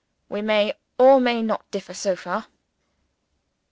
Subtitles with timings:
[0.29, 2.47] We may, or may not, differ so far.